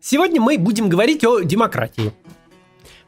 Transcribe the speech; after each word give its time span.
Сегодня 0.00 0.40
мы 0.40 0.58
будем 0.58 0.88
говорить 0.88 1.24
о 1.24 1.40
демократии. 1.40 2.12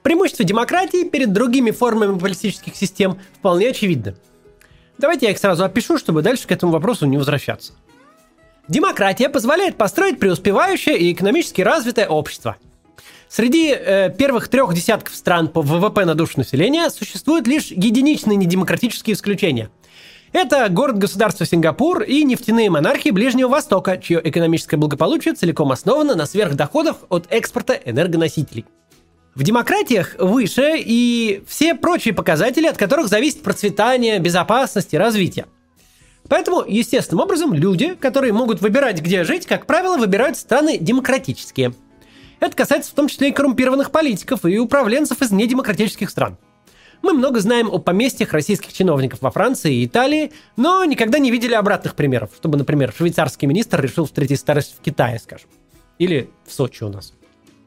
Преимущество 0.03 0.45
демократии 0.45 1.09
перед 1.09 1.33
другими 1.33 1.71
формами 1.71 2.19
политических 2.19 2.75
систем 2.75 3.19
вполне 3.39 3.69
очевидно. 3.69 4.17
Давайте 4.99 5.27
я 5.27 5.33
их 5.33 5.39
сразу 5.39 5.65
опишу, 5.65 5.99
чтобы 5.99 6.23
дальше 6.23 6.49
к 6.49 6.53
этому 6.53 6.73
вопросу 6.73 7.07
не 7.07 7.17
возвращаться. 7.17 7.75
Демократия 8.67 9.29
позволяет 9.29 9.77
построить 9.77 10.19
преуспевающее 10.19 10.99
и 10.99 11.13
экономически 11.13 11.61
развитое 11.63 12.09
общество. 12.09 12.57
Среди 13.29 13.71
э, 13.71 14.11
первых 14.11 14.49
трех 14.49 14.75
десятков 14.75 15.15
стран 15.15 15.49
по 15.49 15.63
ВВП 15.63 16.05
на 16.05 16.15
душу 16.15 16.35
населения 16.39 16.91
существуют 16.91 17.47
лишь 17.47 17.71
единичные 17.71 18.37
недемократические 18.37 19.15
исключения– 19.15 19.71
это 20.33 20.69
город-государство 20.69 21.45
Сингапур 21.45 22.03
и 22.03 22.23
нефтяные 22.23 22.71
монархии 22.71 23.11
Ближнего 23.11 23.49
Востока, 23.49 23.99
чье 23.99 24.21
экономическое 24.23 24.77
благополучие 24.77 25.35
целиком 25.35 25.73
основано 25.73 26.15
на 26.15 26.27
сверхдоходах 26.27 26.99
от 27.09 27.27
экспорта 27.31 27.75
энергоносителей. 27.85 28.65
В 29.35 29.43
демократиях 29.43 30.15
выше 30.19 30.75
и 30.77 31.43
все 31.49 31.75
прочие 31.75 32.15
показатели, 32.15 32.67
от 32.67 32.77
которых 32.77 33.09
зависит 33.09 33.43
процветание, 33.43 34.19
безопасность 34.19 34.95
и 34.95 34.99
развитие. 34.99 35.47
Поэтому, 36.29 36.65
естественным 36.67 37.25
образом, 37.25 37.53
люди, 37.53 37.95
которые 37.95 38.33
могут 38.33 38.61
выбирать, 38.61 39.01
где 39.01 39.25
жить, 39.25 39.47
как 39.47 39.67
правило, 39.67 39.97
выбирают 39.97 40.37
страны 40.37 40.79
демократические. 40.79 41.75
Это 42.39 42.57
касается 42.57 42.93
в 42.93 42.95
том 42.95 43.09
числе 43.09 43.31
и 43.31 43.33
коррумпированных 43.33 43.91
политиков 43.91 44.45
и 44.45 44.59
управленцев 44.59 45.23
из 45.23 45.33
недемократических 45.33 46.09
стран– 46.09 46.39
мы 47.03 47.13
много 47.13 47.41
знаем 47.41 47.69
о 47.71 47.79
поместьях 47.79 48.33
российских 48.33 48.73
чиновников 48.73 49.23
во 49.23 49.31
Франции 49.31 49.77
и 49.77 49.87
Италии, 49.87 50.33
но 50.57 50.85
никогда 50.85 51.19
не 51.19 51.31
видели 51.31 51.55
обратных 51.55 51.95
примеров, 51.95 52.31
чтобы, 52.37 52.59
например, 52.59 52.93
швейцарский 52.97 53.49
министр 53.49 53.81
решил 53.81 54.07
встретить 54.07 54.41
старость 54.41 54.77
в 54.79 54.83
Китае, 54.83 55.19
скажем. 55.19 55.49
Или 55.99 56.31
в 56.47 56.53
Сочи 56.53 56.85
у 56.85 56.89
нас. 56.89 57.15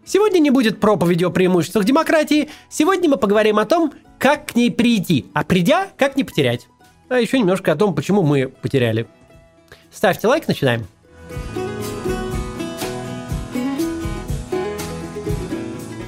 Сегодня 0.05 0.39
не 0.39 0.51
будет 0.51 0.79
проповеди 0.79 1.23
о 1.23 1.29
преимуществах 1.29 1.85
демократии. 1.85 2.49
Сегодня 2.69 3.09
мы 3.09 3.17
поговорим 3.17 3.57
о 3.57 3.65
том, 3.65 3.93
как 4.19 4.47
к 4.47 4.55
ней 4.55 4.69
прийти, 4.69 5.25
а 5.33 5.43
придя, 5.43 5.89
как 5.97 6.15
не 6.15 6.23
потерять. 6.23 6.67
А 7.09 7.19
еще 7.19 7.39
немножко 7.39 7.71
о 7.71 7.75
том, 7.75 7.95
почему 7.95 8.21
мы 8.21 8.47
потеряли. 8.47 9.07
Ставьте 9.91 10.27
лайк, 10.27 10.47
начинаем. 10.47 10.85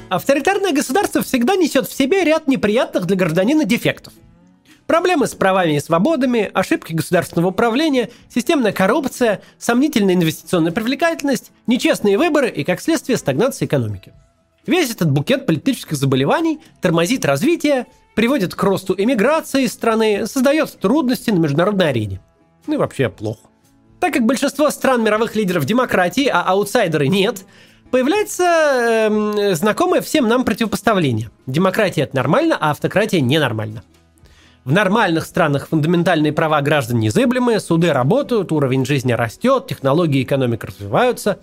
Авторитарное 0.09 0.71
государство 0.71 1.23
всегда 1.23 1.55
несет 1.55 1.87
в 1.87 1.93
себе 1.93 2.23
ряд 2.23 2.47
неприятных 2.47 3.05
для 3.05 3.15
гражданина 3.15 3.65
дефектов. 3.65 4.13
Проблемы 4.85 5.25
с 5.25 5.33
правами 5.33 5.77
и 5.77 5.79
свободами, 5.79 6.51
ошибки 6.53 6.93
государственного 6.93 7.49
управления, 7.49 8.11
системная 8.29 8.71
коррупция, 8.71 9.41
сомнительная 9.57 10.13
инвестиционная 10.13 10.71
привлекательность, 10.71 11.51
нечестные 11.65 12.19
выборы 12.19 12.49
и, 12.49 12.63
как 12.63 12.81
следствие, 12.81 13.17
стагнация 13.17 13.65
экономики. 13.65 14.13
Весь 14.67 14.91
этот 14.91 15.09
букет 15.09 15.47
политических 15.47 15.97
заболеваний 15.97 16.59
тормозит 16.81 17.25
развитие, 17.25 17.87
приводит 18.15 18.53
к 18.53 18.61
росту 18.61 18.93
эмиграции 18.95 19.63
из 19.63 19.73
страны, 19.73 20.27
создает 20.27 20.71
трудности 20.79 21.31
на 21.31 21.39
международной 21.39 21.89
арене. 21.89 22.21
Ну 22.67 22.75
и 22.75 22.77
вообще 22.77 23.09
плохо. 23.09 23.49
Так 23.99 24.13
как 24.13 24.25
большинство 24.25 24.69
стран 24.69 25.03
мировых 25.03 25.35
лидеров 25.35 25.65
демократии, 25.65 26.27
а 26.27 26.43
аутсайдеры 26.43 27.07
нет, 27.07 27.43
появляется 27.95 28.43
э, 28.43 29.55
знакомое 29.55 30.01
всем 30.01 30.27
нам 30.27 30.43
противопоставление. 30.43 31.31
Демократия 31.47 32.01
это 32.01 32.17
нормально, 32.17 32.57
а 32.59 32.71
автократия 32.71 33.21
ненормально. 33.21 33.83
В 34.65 34.73
нормальных 34.73 35.25
странах 35.25 35.69
фундаментальные 35.69 36.33
права 36.33 36.61
граждан 36.61 36.99
незыблемые, 36.99 37.61
суды 37.61 37.93
работают, 37.93 38.51
уровень 38.51 38.85
жизни 38.85 39.13
растет, 39.13 39.67
технологии 39.67 40.19
и 40.19 40.23
экономика 40.23 40.67
развиваются. 40.67 41.39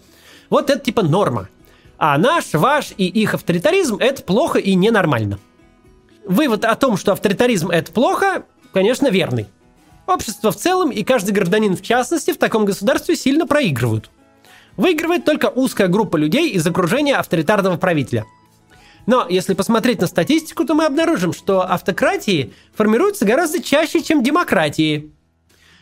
Вот 0.51 0.69
это 0.69 0.79
типа 0.81 1.01
норма. 1.01 1.49
А 1.97 2.19
наш, 2.19 2.53
ваш 2.53 2.93
и 2.99 3.07
их 3.07 3.33
авторитаризм– 3.33 3.97
это 4.01 4.23
плохо 4.23 4.59
и 4.59 4.75
ненормально. 4.75 5.39
Вывод 6.27 6.67
о 6.67 6.75
том, 6.75 6.99
что 6.99 7.13
авторитаризм– 7.13 7.71
это 7.71 7.91
плохо, 7.93 8.45
конечно, 8.75 9.09
верный. 9.09 9.47
Общество 10.07 10.53
в 10.53 10.57
целом 10.57 10.91
и 10.91 11.03
каждый 11.03 11.31
гражданин 11.31 11.79
в 11.79 11.81
частности 11.81 12.33
в 12.33 12.37
таком 12.37 12.67
государстве 12.67 13.17
сильно 13.17 13.47
проигрывают– 13.47 14.11
Выигрывает 14.77 15.25
только 15.25 15.47
узкая 15.47 15.89
группа 15.89 16.17
людей 16.17 16.51
из 16.51 16.67
окружения 16.67 17.17
авторитарного 17.17 17.77
правителя. 17.77 18.25
Но 19.07 19.27
если 19.29 19.55
посмотреть 19.55 20.01
на 20.01 20.07
статистику, 20.07 20.65
то 20.65 20.75
мы 20.75 20.87
обнаружим, 20.87 21.33
что 21.33 21.63
автократии 21.63 22.53
формируются 22.75 23.25
гораздо 23.25 23.63
чаще, 23.63 24.03
чем 24.03 24.23
демократии. 24.23 25.13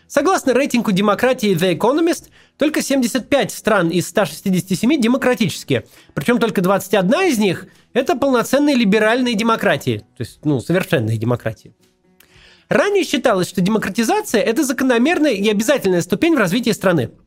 Согласно 0.09 0.53
рейтингу 0.53 0.91
демократии 0.91 1.55
The 1.55 1.77
Economist, 1.77 2.31
только 2.56 2.83
75 2.83 3.53
стран 3.53 3.91
из 3.91 4.09
167 4.09 5.01
демократические. 5.01 5.84
Причем 6.15 6.39
только 6.39 6.62
21 6.62 7.12
из 7.28 7.39
них– 7.39 7.67
это 7.93 8.17
полноценные 8.17 8.75
либеральные 8.75 9.34
демократии. 9.34 9.99
То 10.17 10.22
есть, 10.22 10.41
ну, 10.45 10.61
совершенные 10.61 11.17
демократии. 11.17 11.75
Ранее 12.69 13.05
считалось, 13.05 13.49
что 13.49 13.61
демократизация– 13.61 14.41
это 14.43 14.65
закономерная 14.65 15.33
и 15.33 15.49
обязательная 15.49 16.03
ступень 16.03 16.34
в 16.34 16.39
развитии 16.39 16.71
страны– 16.71 17.11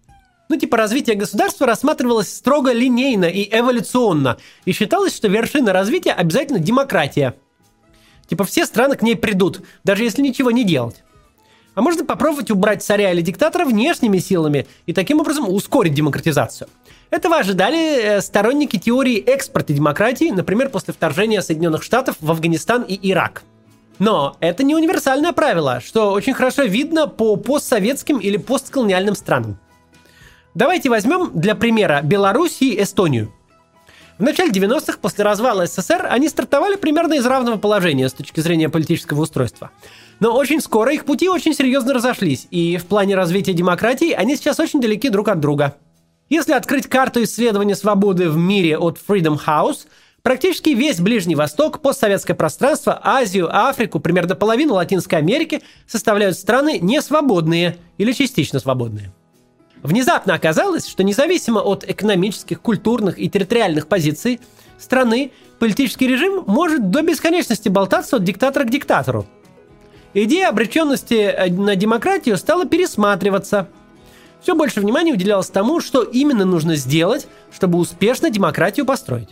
ну, 0.49 0.57
типа, 0.57 0.77
развитие 0.77 1.15
государства 1.15 1.65
рассматривалось 1.65 2.33
строго 2.33 2.71
линейно 2.71 3.25
и 3.25 3.47
эволюционно, 3.51 4.37
и 4.65 4.71
считалось, 4.71 5.15
что 5.15 5.27
вершина 5.27 5.73
развития 5.73 6.11
обязательно 6.11 6.59
демократия. 6.59 7.35
Типа, 8.27 8.43
все 8.43 8.65
страны 8.65 8.95
к 8.95 9.01
ней 9.01 9.15
придут, 9.15 9.61
даже 9.83 10.03
если 10.03 10.21
ничего 10.21 10.51
не 10.51 10.63
делать. 10.63 11.03
А 11.75 11.81
можно 11.81 12.05
попробовать 12.05 12.51
убрать 12.51 12.83
царя 12.83 13.11
или 13.11 13.21
диктатора 13.21 13.65
внешними 13.65 14.19
силами 14.19 14.67
и 14.85 14.93
таким 14.93 15.19
образом 15.19 15.49
ускорить 15.49 15.93
демократизацию. 15.93 16.69
Этого 17.09 17.37
ожидали 17.37 18.01
э, 18.01 18.21
сторонники 18.21 18.77
теории 18.77 19.17
экспорта 19.17 19.73
демократии, 19.73 20.29
например, 20.29 20.69
после 20.69 20.93
вторжения 20.93 21.41
Соединенных 21.41 21.83
Штатов 21.83 22.15
в 22.19 22.29
Афганистан 22.29 22.83
и 22.83 22.99
Ирак. 23.11 23.43
Но 23.99 24.35
это 24.39 24.63
не 24.63 24.75
универсальное 24.75 25.31
правило, 25.31 25.79
что 25.79 26.11
очень 26.11 26.33
хорошо 26.33 26.63
видно 26.63 27.07
по 27.07 27.35
постсоветским 27.35 28.17
или 28.17 28.37
постколониальным 28.37 29.15
странам. 29.15 29.59
Давайте 30.55 30.89
возьмем 30.89 31.31
для 31.33 31.55
примера 31.55 32.01
Беларусь 32.03 32.61
и 32.61 32.79
Эстонию. 32.81 33.33
В 34.19 34.21
начале 34.21 34.51
90-х, 34.51 34.99
после 35.01 35.23
развала 35.23 35.65
СССР, 35.65 36.07
они 36.09 36.29
стартовали 36.29 36.75
примерно 36.75 37.15
из 37.15 37.25
равного 37.25 37.57
положения 37.57 38.07
с 38.07 38.13
точки 38.13 38.39
зрения 38.39 38.69
политического 38.69 39.21
устройства. 39.21 39.71
Но 40.19 40.35
очень 40.37 40.61
скоро 40.61 40.93
их 40.93 41.05
пути 41.05 41.27
очень 41.27 41.55
серьезно 41.55 41.95
разошлись, 41.95 42.47
и 42.51 42.77
в 42.77 42.85
плане 42.85 43.15
развития 43.15 43.53
демократии 43.53 44.11
они 44.11 44.35
сейчас 44.35 44.59
очень 44.59 44.79
далеки 44.79 45.09
друг 45.09 45.29
от 45.29 45.39
друга. 45.39 45.75
Если 46.29 46.53
открыть 46.53 46.85
карту 46.85 47.23
исследования 47.23 47.75
свободы 47.75 48.29
в 48.29 48.37
мире 48.37 48.77
от 48.77 48.99
Freedom 48.99 49.39
House, 49.43 49.87
практически 50.21 50.69
весь 50.69 50.99
Ближний 50.99 51.35
Восток, 51.35 51.81
постсоветское 51.81 52.35
пространство, 52.35 53.01
Азию, 53.03 53.49
Африку, 53.51 53.99
примерно 53.99 54.35
половину 54.35 54.75
Латинской 54.75 55.17
Америки 55.17 55.63
составляют 55.87 56.37
страны 56.37 56.77
несвободные 56.79 57.77
или 57.97 58.11
частично 58.11 58.59
свободные. 58.59 59.11
Внезапно 59.83 60.33
оказалось, 60.33 60.87
что 60.87 61.03
независимо 61.03 61.59
от 61.59 61.83
экономических, 61.83 62.61
культурных 62.61 63.19
и 63.19 63.29
территориальных 63.29 63.87
позиций 63.87 64.39
страны, 64.79 65.31
политический 65.59 66.07
режим 66.07 66.45
может 66.47 66.89
до 66.89 67.01
бесконечности 67.01 67.67
болтаться 67.67 68.15
от 68.15 68.23
диктатора 68.23 68.63
к 68.63 68.69
диктатору. 68.69 69.25
Идея 70.13 70.49
обреченности 70.49 71.15
э, 71.15 71.51
на 71.51 71.75
демократию 71.75 72.37
стала 72.37 72.65
пересматриваться. 72.65 73.67
Все 74.41 74.55
больше 74.55 74.79
внимания 74.79 75.11
уделялось 75.11 75.47
тому, 75.47 75.81
что 75.81 76.01
именно 76.01 76.45
нужно 76.45 76.77
сделать, 76.77 77.27
чтобы 77.51 77.77
успешно 77.77 78.29
демократию 78.29 78.85
построить. 78.85 79.29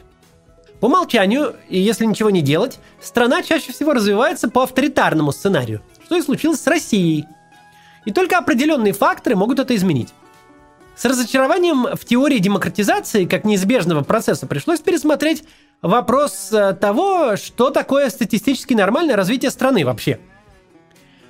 По 0.82 0.88
умолчанию, 0.88 1.56
и 1.70 1.80
если 1.80 2.06
ничего 2.06 2.30
не 2.30 2.42
делать, 2.42 2.80
страна 3.00 3.42
чаще 3.42 3.72
всего 3.72 3.94
развивается 3.94 4.50
по 4.50 4.64
авторитарному 4.64 5.32
сценарию, 5.32 5.82
что 6.06 6.18
и 6.18 6.22
случилось 6.22 6.60
с 6.60 6.68
Россией. 6.68 7.26
И 8.04 8.12
только 8.12 8.38
определенные 8.38 8.92
факторы 8.92 9.36
могут 9.38 9.60
это 9.60 9.76
изменить. 9.76 10.10
С 10.96 11.06
разочарованием 11.06 11.96
в 11.96 12.06
теории 12.06 12.40
демократизации 12.40 13.26
как 13.26 13.46
неизбежного 13.46 14.04
процесса 14.04 14.46
пришлось 14.46 14.82
пересмотреть 14.82 15.44
вопрос 15.82 16.50
э, 16.52 16.74
того, 16.74 17.38
что 17.38 17.70
такое 17.70 18.10
статистически 18.10 18.74
нормальное 18.74 19.16
развитие 19.16 19.52
страны 19.52 19.86
вообще. 19.86 20.20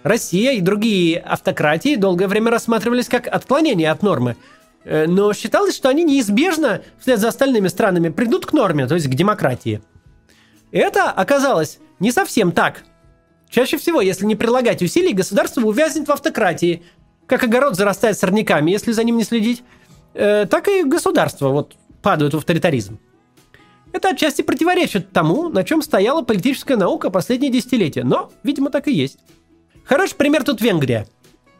Россия 0.04 0.54
и 0.54 0.62
другие 0.62 1.20
автократии 1.20 1.96
долгое 1.96 2.28
время 2.28 2.52
рассматривались 2.52 3.08
как 3.08 3.28
отклонение 3.28 3.92
от 3.92 4.02
нормы, 4.02 4.36
э, 4.84 5.06
но 5.08 5.32
считалось, 5.34 5.76
что 5.76 5.90
они 5.90 6.04
неизбежно 6.04 6.82
вслед 7.00 7.20
за 7.20 7.30
остальными 7.30 7.68
странами 7.68 8.10
придут 8.10 8.48
к 8.48 8.54
норме, 8.54 8.88
то 8.88 8.96
есть 8.96 9.08
к 9.08 9.14
демократии. 9.14 9.82
Это 10.72 11.12
оказалось 11.12 11.80
не 12.00 12.12
совсем 12.12 12.52
так. 12.52 12.84
Чаще 13.50 13.78
всего, 13.78 14.02
если 14.02 14.26
не 14.26 14.36
прилагать 14.36 14.82
усилий, 14.82 15.14
государство 15.14 15.62
увязнет 15.62 16.08
в 16.08 16.12
автократии, 16.12 16.84
как 17.32 17.46
огород 17.46 17.78
зарастает 17.78 18.20
сорняками, 18.20 18.72
если 18.72 18.92
за 18.92 19.06
ним 19.06 19.16
не 19.16 19.24
следить, 19.24 19.64
э, 20.14 20.46
так 20.48 20.68
и 20.68 20.84
государство 20.84 21.48
вот 21.48 21.76
падают 22.02 22.34
в 22.34 22.38
авторитаризм. 22.38 23.00
Это 23.94 24.10
отчасти 24.10 24.42
противоречит 24.42 25.14
тому, 25.14 25.48
на 25.48 25.64
чем 25.64 25.82
стояла 25.82 26.24
политическая 26.24 26.76
наука 26.76 27.10
последние 27.10 27.50
десятилетия, 27.50 28.04
но, 28.04 28.32
видимо, 28.44 28.70
так 28.70 28.90
и 28.90 28.92
есть. 28.92 29.18
Хороший 29.86 30.16
пример 30.16 30.44
тут 30.44 30.60
Венгрия. 30.60 31.08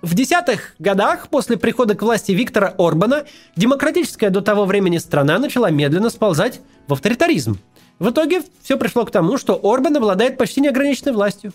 В 0.02 0.14
десятых 0.14 0.76
годах 0.78 1.30
после 1.30 1.56
прихода 1.56 1.96
к 1.96 2.02
власти 2.02 2.34
Виктора 2.34 2.74
Орбана 2.78 3.24
демократическая 3.56 4.30
до 4.30 4.42
того 4.42 4.66
времени 4.66 4.98
страна 4.98 5.40
начала 5.40 5.70
медленно 5.70 6.10
сползать 6.10 6.60
в 6.88 6.94
авторитаризм. 6.94 7.60
В 7.98 8.10
итоге 8.10 8.44
все 8.62 8.78
пришло 8.78 9.06
к 9.06 9.12
тому, 9.12 9.38
что 9.38 9.58
Орбан 9.64 9.96
обладает 9.96 10.38
почти 10.38 10.60
неограниченной 10.60 11.14
властью. 11.14 11.54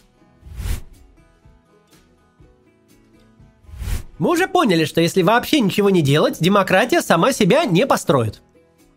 Мы 4.19 4.31
уже 4.31 4.49
поняли, 4.49 4.87
что 4.87 5.01
если 5.01 5.23
вообще 5.23 5.61
ничего 5.61 5.91
не 5.91 6.01
делать, 6.01 6.39
демократия 6.41 7.03
сама 7.03 7.33
себя 7.33 7.65
не 7.67 7.87
построит. 7.87 8.41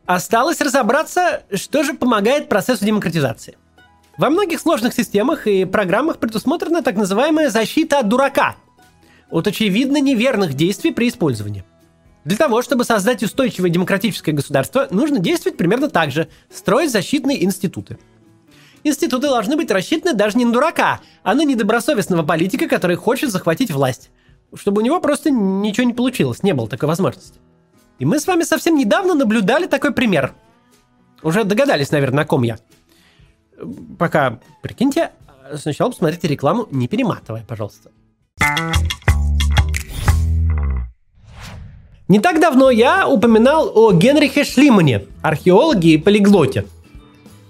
Осталось 0.05 0.61
разобраться, 0.61 1.43
что 1.53 1.83
же 1.83 1.93
помогает 1.93 2.47
процессу 2.47 2.85
демократизации. 2.85 3.57
Во 4.17 4.29
многих 4.29 4.59
сложных 4.59 4.93
системах 4.93 5.45
и 5.45 5.65
программах 5.65 6.19
предусмотрена 6.19 6.83
так 6.83 6.95
называемая 6.95 7.49
защита 7.49 7.99
от 7.99 8.07
дурака 8.07 8.55
от 9.29 9.45
очевидно 9.47 9.99
неверных 10.01 10.55
действий 10.55 10.91
при 10.91 11.09
использовании. 11.09 11.63
Для 12.25 12.35
того, 12.35 12.61
чтобы 12.61 12.83
создать 12.83 13.21
устойчивое 13.21 13.69
демократическое 13.69 14.31
государство, 14.31 14.87
нужно 14.89 15.19
действовать 15.19 15.57
примерно 15.57 15.89
так 15.89 16.11
же– 16.11 16.29
строить 16.53 16.91
защитные 16.91 17.43
институты. 17.43 17.99
Институты 18.83 19.27
должны 19.27 19.55
быть 19.55 19.69
рассчитаны 19.69 20.13
даже 20.13 20.37
не 20.37 20.45
на 20.45 20.53
дурака, 20.53 21.01
а 21.23 21.35
на 21.35 21.43
недобросовестного 21.43 22.23
политика, 22.23 22.67
который 22.67 22.95
хочет 22.95 23.31
захватить 23.31 23.71
власть 23.71 24.09
чтобы 24.55 24.81
у 24.81 24.85
него 24.85 24.99
просто 24.99 25.29
ничего 25.31 25.85
не 25.85 25.93
получилось, 25.93 26.43
не 26.43 26.53
было 26.53 26.67
такой 26.67 26.87
возможности. 26.87 27.39
И 27.99 28.05
мы 28.05 28.19
с 28.19 28.27
вами 28.27 28.43
совсем 28.43 28.75
недавно 28.75 29.13
наблюдали 29.13 29.67
такой 29.67 29.93
пример. 29.93 30.33
Уже 31.21 31.43
догадались, 31.43 31.91
наверное, 31.91 32.23
о 32.23 32.27
ком 32.27 32.43
я. 32.43 32.57
Пока, 33.97 34.39
прикиньте, 34.61 35.11
сначала 35.55 35.89
посмотрите 35.89 36.27
рекламу, 36.27 36.67
не 36.71 36.87
перематывая, 36.87 37.43
пожалуйста. 37.45 37.91
Не 42.07 42.19
так 42.19 42.39
давно 42.39 42.71
я 42.71 43.07
упоминал 43.07 43.71
о 43.75 43.91
Генрихе 43.91 44.43
Шлимане, 44.43 45.05
археологе 45.21 45.91
и 45.91 45.97
полиглоте. 45.97 46.65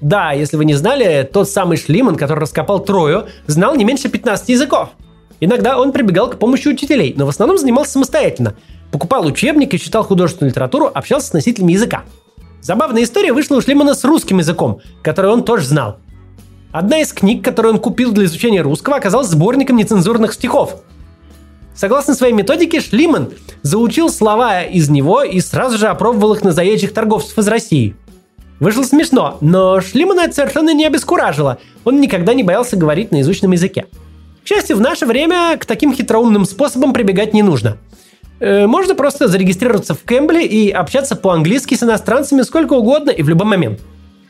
Да, 0.01 0.31
если 0.31 0.57
вы 0.57 0.65
не 0.65 0.73
знали, 0.73 1.29
тот 1.31 1.47
самый 1.47 1.77
Шлиман, 1.77 2.15
который 2.15 2.39
раскопал 2.39 2.83
Трою, 2.83 3.27
знал 3.47 3.75
не 3.75 3.85
меньше 3.85 4.09
15 4.09 4.49
языков– 4.49 4.89
Иногда 5.39 5.80
он 5.80 5.91
прибегал 5.91 6.30
к 6.30 6.38
помощи 6.38 6.68
учителей, 6.68 7.13
но 7.18 7.25
в 7.25 7.30
основном 7.30 7.57
занимался 7.57 7.94
самостоятельно. 7.94 8.56
Покупал 8.91 9.25
учебники, 9.25 9.77
читал 9.77 10.03
художественную 10.03 10.51
литературу, 10.51 10.89
общался 10.94 11.27
с 11.27 11.33
носителями 11.33 11.74
языка. 11.74 12.03
Забавная 12.62 13.03
история 13.03 13.31
вышла 13.31 13.56
у 13.56 13.62
Шлимана 13.62 13.94
с 13.94 14.03
русским 14.03 14.39
языком, 14.39 14.81
который 15.01 15.31
он 15.31 15.44
тоже 15.44 15.65
знал. 15.65 15.97
Одна 16.71 17.00
из 17.00 17.13
книг, 17.13 17.44
которую 17.44 17.75
он 17.75 17.80
купил 17.80 18.12
для 18.12 18.25
изучения 18.25 18.62
русского, 18.62 18.97
оказалась 18.97 19.30
сборником 19.30 19.77
нецензурных 19.77 20.33
стихов. 20.33 20.81
Согласно 21.74 22.13
своей 22.13 22.33
методике, 22.33 22.81
Шлиман 22.81 23.30
заучил 23.62 24.09
слова 24.09 24.63
из 24.63 24.89
него 24.89 25.24
и 25.24 25.39
сразу 25.39 25.77
же 25.77 25.88
опробовал 25.88 26.33
их 26.33 26.44
на 26.44 26.51
заезжих 26.51 26.94
торговцев 26.94 27.38
из 27.38 27.47
России. 27.47 27.95
Вышло 28.59 28.83
смешно, 28.83 29.38
но 29.39 29.80
Шлимана 29.80 30.21
это 30.21 30.33
совершенно 30.33 30.74
не 30.74 30.85
обескуражило. 30.85 31.59
Он 31.85 32.01
никогда 32.01 32.33
не 32.33 32.44
боялся 32.44 32.75
говорить 32.75 33.12
на 33.12 33.21
изученном 33.21 33.53
языке. 33.53 33.85
Счастью, 34.49 34.77
в 34.77 34.81
наше 34.81 35.05
время 35.05 35.55
к 35.59 35.67
таким 35.67 35.93
хитроумным 35.93 36.43
способам 36.43 36.91
прибегать 36.91 37.35
не 37.35 37.43
нужно. 37.43 37.77
Э, 38.39 38.65
можно 38.65 38.95
просто 38.95 39.27
зарегистрироваться 39.27 39.93
в 39.93 40.01
Кэмбле 40.03 40.43
и 40.43 40.71
общаться 40.71 41.15
по-английски 41.15 41.75
с 41.75 41.83
иностранцами 41.83 42.41
сколько 42.41 42.73
угодно 42.73 43.11
и 43.11 43.21
в 43.21 43.29
любой 43.29 43.45
момент. 43.45 43.79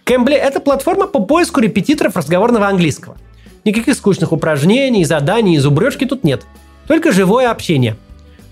Кэмбли– 0.04 0.36
это 0.36 0.60
платформа 0.60 1.08
по 1.08 1.22
поиску 1.22 1.62
репетиторов 1.62 2.18
разговорного 2.18 2.68
английского. 2.68 3.16
Никаких 3.64 3.96
скучных 3.96 4.34
упражнений, 4.34 5.06
заданий 5.06 5.56
и 5.56 5.60
зубрежки 5.60 6.04
тут 6.04 6.26
нет. 6.26 6.44
Только 6.86 7.14
живое 7.14 7.50
общение. 7.50 7.96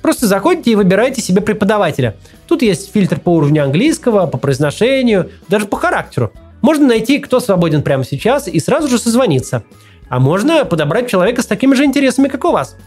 Просто 0.01 0.25
заходите 0.25 0.71
и 0.71 0.75
выбираете 0.75 1.21
себе 1.21 1.41
преподавателя. 1.41 2.15
Тут 2.47 2.61
есть 2.61 2.93
фильтр 2.93 3.19
по 3.19 3.31
уровню 3.31 3.65
английского, 3.65 4.25
по 4.27 4.37
произношению, 4.37 5.31
даже 5.49 5.65
по 5.65 5.75
характеру. 5.75 6.31
Можно 6.61 6.87
найти, 6.87 7.19
кто 7.19 7.41
свободен 7.41 7.83
прямо 7.83 8.05
сейчас, 8.05 8.47
и 8.47 8.57
сразу 8.61 8.87
же 8.87 8.97
созвониться. 8.97 9.63
А 10.09 10.19
можно 10.19 10.65
подобрать 10.65 11.09
человека 11.09 11.42
с 11.42 11.45
такими 11.45 11.74
же 11.74 11.83
интересами, 11.83 12.27
как 12.27 12.45
у 12.45 12.51
вас. 12.51 12.77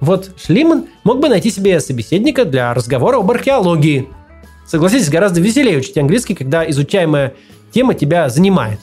Вот 0.00 0.30
Шлиман 0.36 0.86
мог 1.02 1.20
бы 1.20 1.28
найти 1.28 1.50
себе 1.50 1.80
собеседника 1.80 2.44
для 2.44 2.72
разговора 2.72 3.18
об 3.18 3.30
археологии. 3.30 4.08
Согласитесь, 4.66 5.08
гораздо 5.08 5.40
веселее 5.40 5.78
учить 5.78 5.98
английский, 5.98 6.34
когда 6.34 6.68
изучаемая 6.70 7.34
тема 7.72 7.94
тебя 7.94 8.28
занимает. 8.28 8.80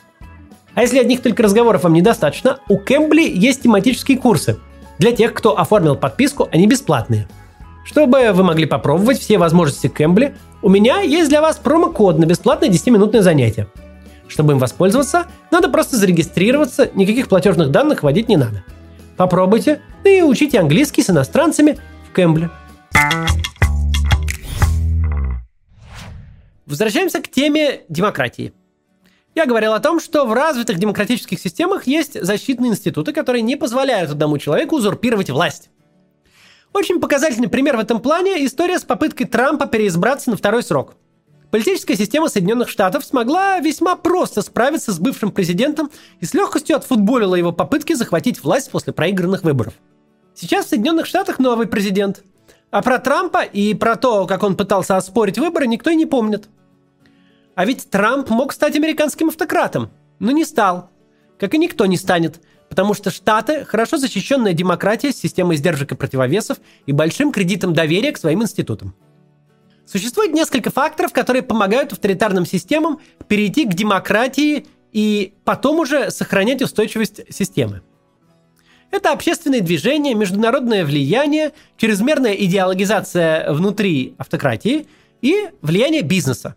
А 0.74 0.82
если 0.82 1.00
одних 1.00 1.22
только 1.22 1.44
разговоров 1.44 1.84
вам 1.84 1.94
недостаточно, 1.94 2.60
у 2.68 2.78
Кэмбли 2.78 3.22
есть 3.22 3.64
тематические 3.64 4.18
курсы. 4.18 4.58
Для 5.00 5.14
тех, 5.14 5.34
кто 5.34 5.58
оформил 5.58 5.96
подписку, 5.96 6.50
они 6.52 6.68
бесплатные. 6.68 7.28
Чтобы 7.86 8.32
вы 8.34 8.44
могли 8.44 8.66
попробовать 8.66 9.20
все 9.20 9.38
возможности 9.38 9.88
Кэмбли, 9.88 10.36
у 10.62 10.70
меня 10.70 11.00
есть 11.00 11.30
для 11.30 11.42
вас 11.42 11.58
промокод 11.58 12.18
на 12.18 12.26
бесплатное 12.26 12.70
10-минутное 12.70 13.22
занятие– 13.22 13.68
чтобы 14.28 14.54
им 14.54 14.60
воспользоваться, 14.60 15.28
надо 15.52 15.70
просто 15.70 15.98
зарегистрироваться, 15.98 16.90
никаких 16.94 17.28
платежных 17.28 17.72
данных 17.72 18.04
вводить 18.04 18.30
не 18.30 18.38
надо. 18.38 18.64
Попробуйте, 19.18 19.82
и 20.04 20.22
учите 20.22 20.60
английский 20.60 21.04
с 21.04 21.10
иностранцами 21.10 21.78
в 22.10 22.14
Кэмбле. 22.14 22.50
Возвращаемся 26.66 27.22
к 27.22 27.28
теме 27.30 27.82
демократии. 27.90 28.54
Я 29.36 29.46
говорил 29.46 29.74
о 29.74 29.80
том, 29.80 30.00
что 30.00 30.26
в 30.26 30.34
развитых 30.34 30.80
демократических 30.80 31.40
системах 31.40 31.88
есть 31.88 32.22
защитные 32.22 32.72
институты, 32.72 33.14
которые 33.14 33.42
не 33.42 33.56
позволяют 33.56 34.10
одному 34.10 34.38
человеку 34.38 34.78
узурпировать 34.78 35.30
власть. 35.30 35.70
Очень 36.74 37.00
показательный 37.00 37.48
пример 37.48 37.78
в 37.78 37.80
этом 37.80 38.02
плане– 38.02 38.46
история 38.46 38.80
с 38.80 38.84
попыткой 38.84 39.28
Трампа 39.28 39.68
переизбраться 39.68 40.30
на 40.30 40.38
второй 40.38 40.64
срок– 40.64 40.96
Политическая 41.56 41.96
система 41.96 42.28
Соединенных 42.28 42.68
Штатов 42.68 43.06
смогла 43.06 43.60
весьма 43.60 43.96
просто 43.96 44.42
справиться 44.42 44.92
с 44.92 45.00
бывшим 45.00 45.32
президентом 45.32 45.90
и 46.20 46.26
с 46.26 46.34
легкостью 46.34 46.76
отфутболила 46.76 47.34
его 47.34 47.54
попытки 47.54 47.94
захватить 47.94 48.44
власть 48.44 48.70
после 48.70 48.92
проигранных 48.92 49.44
выборов. 49.44 49.74
Сейчас 50.34 50.66
в 50.66 50.70
Соединенных 50.72 51.06
Штатах 51.06 51.40
новый 51.40 51.68
президент. 51.68 52.24
А 52.72 52.82
про 52.82 53.00
Трампа 53.00 53.42
и 53.42 53.74
про 53.74 53.96
то, 53.96 54.28
как 54.28 54.44
он 54.44 54.58
пытался 54.58 54.98
оспорить 54.98 55.40
выборы, 55.40 55.68
никто 55.68 55.90
и 55.90 55.96
не 55.96 56.06
помнит. 56.06 56.50
А 57.56 57.64
ведь 57.64 57.90
Трамп 57.90 58.30
мог 58.32 58.52
стать 58.52 58.76
американским 58.76 59.30
автократом, 59.30 59.92
но 60.20 60.32
не 60.32 60.44
стал. 60.44 60.90
Как 61.40 61.54
и 61.54 61.58
никто 61.58 61.86
не 61.86 61.96
станет, 61.96 62.42
потому 62.68 62.94
что 62.94 63.12
Штаты– 63.12 63.64
хорошо 63.66 63.96
защищенная 63.96 64.52
демократия 64.52 65.14
с 65.14 65.18
системой 65.22 65.56
сдержек 65.56 65.94
и 65.94 65.96
противовесов 65.96 66.58
и 66.86 66.92
большим 66.92 67.32
кредитом 67.32 67.74
доверия 67.74 68.12
к 68.12 68.18
своим 68.18 68.44
институтам. 68.44 68.94
Существует 69.86 70.34
несколько 70.34 70.72
факторов, 70.72 71.14
которые 71.14 71.44
помогают 71.44 71.94
авторитарным 71.94 72.46
системам 72.46 73.00
перейти 73.28 73.66
к 73.66 73.74
демократии 73.74 74.66
и 74.92 75.34
потом 75.44 75.80
уже 75.80 76.10
сохранять 76.10 76.62
устойчивость 76.62 77.22
системы. 77.34 77.82
Это 78.90 79.12
общественные 79.12 79.62
движения, 79.62 80.16
международное 80.16 80.86
влияние, 80.86 81.52
чрезмерная 81.78 82.34
идеологизация 82.34 83.52
внутри 83.52 84.16
автократии 84.18 84.88
и 85.22 85.50
влияние 85.62 86.02
бизнеса. 86.02 86.56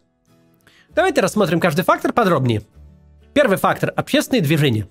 Давайте 0.94 1.20
рассмотрим 1.20 1.60
каждый 1.60 1.84
фактор 1.84 2.12
подробнее. 2.12 2.62
Первый 3.34 3.58
фактор– 3.58 3.92
общественные 3.96 4.40
движения. 4.40 4.88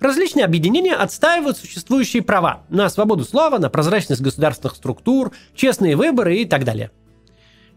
Различные 0.00 0.44
объединения 0.44 0.94
отстаивают 0.94 1.56
существующие 1.56 2.22
права 2.22 2.64
на 2.68 2.88
свободу 2.88 3.24
слова, 3.24 3.58
на 3.58 3.70
прозрачность 3.70 4.20
государственных 4.20 4.76
структур, 4.76 5.32
честные 5.54 5.96
выборы 5.96 6.36
и 6.36 6.44
так 6.44 6.64
далее– 6.64 6.90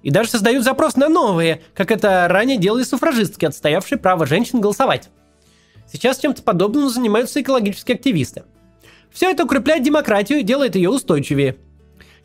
и 0.04 0.12
даже 0.12 0.30
создают 0.30 0.64
запрос 0.64 0.96
на 0.96 1.10
новые, 1.10 1.62
как 1.74 1.92
это 1.92 2.28
ранее 2.30 2.58
делали 2.58 2.84
суфражистки, 2.84 3.46
отстоявшие 3.46 3.98
право 4.00 4.26
женщин 4.26 4.62
голосовать. 4.62 5.10
Сейчас 5.92 6.20
чем-то 6.20 6.42
подобным 6.44 6.90
занимаются 6.90 7.42
экологические 7.42 7.96
активисты. 7.96 8.44
Все 9.12 9.30
это 9.30 9.44
укрепляет 9.44 9.84
демократию 9.84 10.40
и 10.40 10.44
делает 10.44 10.76
ее 10.76 10.90
устойчивее. 10.90 11.58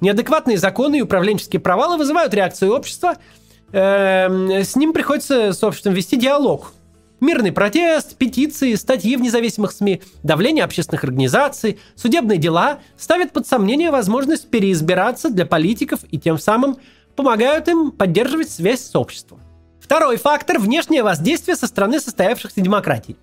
Неадекватные 0.01 0.59
законы 0.59 0.99
и 0.99 1.03
управленческие 1.03 1.61
провалы 1.61 1.97
вызывают 1.97 2.33
реакцию 2.33 2.73
общества. 2.73 3.17
Эм, 3.73 4.51
с 4.51 4.77
ним 4.77 4.93
приходится 4.93 5.53
с 5.53 5.63
обществом 5.65 5.95
вести 5.95 6.17
диалог. 6.17 6.73
Мирный 7.19 7.51
протест, 7.51 8.17
петиции, 8.17 8.75
статьи 8.75 9.17
в 9.17 9.23
независимых 9.23 9.73
СМИ, 9.73 10.03
давление 10.23 10.65
общественных 10.65 11.03
организаций, 11.03 11.79
судебные 11.95 12.37
дела 12.37 12.81
ставят 12.99 13.33
под 13.33 13.47
сомнение 13.47 13.91
возможность 13.91 14.51
переизбираться 14.51 15.31
для 15.31 15.47
политиков 15.47 16.01
и 16.11 16.19
тем 16.19 16.39
самым 16.39 16.77
помогают 17.17 17.69
им 17.69 17.91
поддерживать 17.91 18.51
связь 18.51 18.83
с 18.83 18.95
обществом. 18.95 19.41
Второй 19.81 20.17
фактор– 20.17 20.59
внешнее 20.61 21.03
воздействие 21.03 21.57
со 21.57 21.67
стороны 21.67 22.01
состоявшихся 22.01 22.61
демократий. 22.61 23.17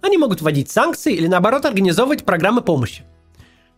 Они 0.00 0.18
могут 0.18 0.42
вводить 0.42 0.70
санкции 0.70 1.14
или, 1.14 1.26
наоборот, 1.26 1.64
организовывать 1.64 2.24
программы 2.24 2.60
помощи. 2.60 3.04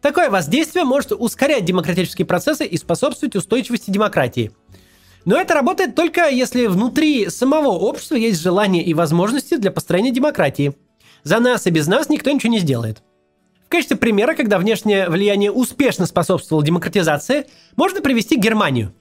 Такое 0.02 0.28
воздействие 0.28 0.84
может 0.84 1.12
ускорять 1.12 1.64
демократические 1.64 2.26
процессы 2.26 2.66
и 2.66 2.76
способствовать 2.76 3.36
устойчивости 3.36 3.90
демократии. 3.90 4.52
Но 5.24 5.36
это 5.36 5.54
работает 5.54 5.94
только 5.94 6.28
если 6.28 6.66
внутри 6.66 7.28
самого 7.30 7.70
общества 7.70 8.14
есть 8.14 8.40
желание 8.40 8.84
и 8.84 8.94
возможности 8.94 9.56
для 9.56 9.70
построения 9.70 10.12
демократии. 10.12 10.74
За 11.22 11.40
нас 11.40 11.66
и 11.66 11.70
без 11.70 11.88
нас 11.88 12.08
никто 12.08 12.30
ничего 12.30 12.52
не 12.52 12.60
сделает. 12.60 13.02
В 13.66 13.68
качестве 13.68 13.96
примера, 13.96 14.34
когда 14.34 14.58
внешнее 14.58 15.08
влияние 15.08 15.50
успешно 15.50 16.06
способствовало 16.06 16.64
демократизации, 16.64 17.46
можно 17.74 18.00
привести 18.00 18.36
Германию. 18.36 18.92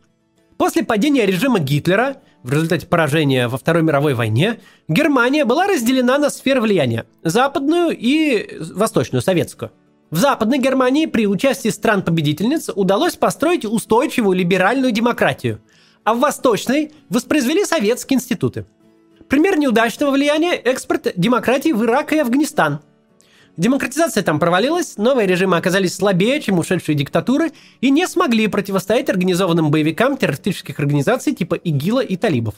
После 0.57 0.83
падения 0.83 1.25
режима 1.25 1.59
Гитлера, 1.59 2.17
в 2.43 2.51
результате 2.51 2.87
поражения 2.87 3.47
во 3.47 3.57
Второй 3.57 3.83
мировой 3.83 4.13
войне, 4.13 4.59
Германия 4.87 5.43
была 5.43 5.67
разделена 5.67 6.17
на 6.17 6.29
сферы 6.29 6.61
влияния– 6.61 7.05
западную 7.23 7.95
и 7.97 8.57
восточную, 8.73 9.21
советскую. 9.21 9.71
В 10.11 10.17
Западной 10.17 10.59
Германии 10.59 11.07
при 11.07 11.27
участии 11.27 11.69
стран-победительниц 11.69 12.69
удалось 12.73 13.15
построить 13.15 13.65
устойчивую 13.65 14.37
либеральную 14.37 14.91
демократию, 14.91 15.59
а 16.03 16.13
в 16.13 16.19
Восточной 16.19 16.93
воспроизвели 17.09 17.65
советские 17.65 18.17
институты. 18.17 18.65
Пример 19.27 19.57
неудачного 19.57 20.11
влияния– 20.11 20.53
экспорт 20.53 21.11
демократии 21.17 21.71
в 21.71 21.83
Ирак 21.83 22.13
и 22.13 22.19
Афганистан– 22.19 22.79
Демократизация 23.57 24.21
там 24.21 24.37
провалилась, 24.39 24.97
новые 24.97 25.27
режимы 25.27 25.55
оказались 25.55 25.95
слабее, 25.95 26.41
чем 26.41 26.59
ушедшие 26.59 26.95
диктатуры, 26.95 27.51
и 27.79 27.89
не 27.89 28.05
смогли 28.07 28.47
противостоять 28.47 29.09
организованным 29.09 29.71
боевикам 29.71 30.17
террористических 30.17 30.77
организаций 30.79 31.33
типа 31.33 31.55
ИГИЛа 31.55 32.01
и 32.01 32.17
талибов. 32.17 32.55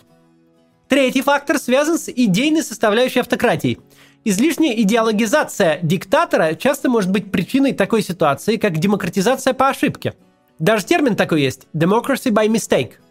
Третий 0.88 1.22
фактор 1.22 1.60
связан 1.60 2.00
с 2.00 2.10
идейной 2.10 2.64
составляющей 2.64 3.20
автократии. 3.20 3.78
Излишняя 4.24 4.74
идеологизация 4.74 5.80
диктатора 5.84 6.56
часто 6.56 6.90
может 6.90 7.12
быть 7.12 7.32
причиной 7.32 7.74
такой 7.74 8.02
ситуации, 8.02 8.56
как 8.56 8.80
демократизация 8.80 9.54
по 9.54 9.70
ошибке. 9.70 10.16
Даже 10.58 10.86
термин 10.86 11.16
такой 11.16 11.44
есть– 11.44 11.68
democracy 11.74 12.32
by 12.32 12.48
mistake– 12.48 12.94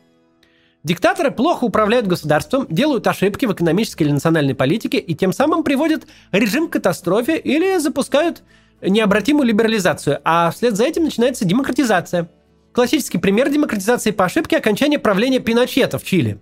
Диктаторы 0.87 1.33
плохо 1.33 1.65
управляют 1.65 2.07
государством, 2.07 2.69
делают 2.71 3.09
ошибки 3.09 3.45
в 3.45 3.53
экономической 3.53 4.05
или 4.05 4.13
национальной 4.13 4.55
политике 4.55 4.99
и 4.99 5.17
тем 5.17 5.33
самым 5.33 5.65
приводят 5.65 6.07
режим 6.31 6.69
к 6.69 6.75
катастрофе 6.75 7.39
или 7.39 7.79
запускают 7.79 8.45
необратимую 8.81 9.49
либерализацию, 9.49 10.21
а 10.23 10.49
вслед 10.53 10.77
за 10.77 10.85
этим 10.85 11.03
начинается 11.03 11.45
демократизация. 11.45 12.31
Классический 12.71 13.19
пример 13.19 13.51
демократизации 13.51 14.13
по 14.13 14.27
ошибке– 14.27 14.57
окончание 14.59 15.01
правления 15.01 15.41
Пиночета 15.41 15.99
в 15.99 16.05
Чили. 16.05 16.39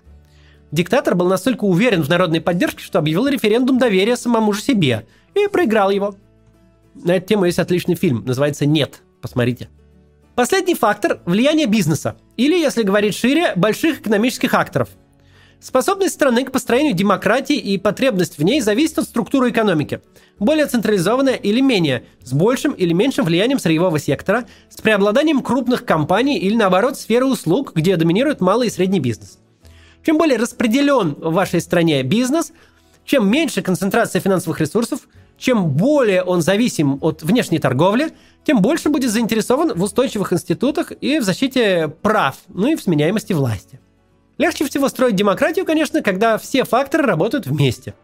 Диктатор 0.71 1.15
был 1.15 1.29
настолько 1.29 1.65
уверен 1.65 2.03
в 2.03 2.11
народной 2.11 2.43
поддержке, 2.43 2.85
что 2.85 2.99
объявил 2.99 3.27
референдум 3.27 3.79
доверия 3.79 4.15
самому 4.15 4.53
же 4.53 4.61
себе 4.61 5.07
и 5.35 5.49
проиграл 5.49 5.89
его. 5.89 6.17
На 6.95 7.17
эту 7.17 7.29
тему 7.29 7.47
есть 7.47 7.61
отличный 7.61 7.95
фильм, 7.95 8.23
называется 8.27 8.67
«Нет». 8.67 9.01
Посмотрите. 9.23 9.71
Последний 10.35 10.75
фактор– 10.75 11.21
влияние 11.27 11.67
бизнеса, 11.67 12.17
или, 12.37 12.59
если 12.59 12.83
говорить 12.83 13.15
шире, 13.15 13.53
больших 13.55 14.01
экономических 14.01 14.53
акторов. 14.55 14.89
Способность 15.61 16.15
страны 16.15 16.45
к 16.45 16.51
построению 16.51 16.93
демократии 16.93 17.57
и 17.57 17.79
потребность 17.79 18.37
в 18.37 18.43
ней 18.43 18.61
зависит 18.61 18.99
от 18.99 19.05
структуры 19.05 19.51
экономики. 19.51 20.01
Более 20.41 20.67
централизованная 20.67 21.35
или 21.35 21.61
менее, 21.61 22.07
с 22.25 22.33
большим 22.33 22.73
или 22.73 22.93
меньшим 22.93 23.25
влиянием 23.25 23.61
сырьевого 23.61 24.01
сектора, 24.01 24.45
с 24.69 24.81
преобладанием 24.81 25.41
крупных 25.41 25.85
компаний 25.85 26.37
или, 26.37 26.57
наоборот, 26.57 26.99
сферы 26.99 27.27
услуг, 27.27 27.73
где 27.77 27.95
доминирует 27.97 28.41
малый 28.41 28.67
и 28.67 28.71
средний 28.71 29.01
бизнес. 29.01 29.39
Чем 30.05 30.19
более 30.19 30.37
распределен 30.37 31.15
в 31.15 31.33
вашей 31.33 31.61
стране 31.61 32.03
бизнес, 32.03 32.53
чем 33.05 33.31
меньше 33.31 33.63
концентрация 33.63 34.21
финансовых 34.21 34.61
ресурсов– 34.61 35.03
чем 35.39 35.71
более 35.71 36.23
он 36.23 36.43
зависим 36.43 36.99
от 37.01 37.23
внешней 37.23 37.59
торговли, 37.59 38.13
тем 38.45 38.61
больше 38.61 38.91
будет 38.91 39.11
заинтересован 39.11 39.73
в 39.75 39.83
устойчивых 39.83 40.33
институтах 40.33 40.93
и 41.01 41.19
в 41.19 41.23
защите 41.23 41.89
прав, 41.89 42.37
ну 42.49 42.69
и 42.69 42.77
в 42.77 42.83
сменяемости 42.83 43.33
власти. 43.33 43.81
Легче 44.37 44.67
всего 44.67 44.89
строить 44.89 45.17
демократию, 45.17 45.65
конечно, 45.65 46.03
когда 46.03 46.39
все 46.39 46.65
факторы 46.65 47.05
работают 47.05 47.47
вместе. 47.47 47.95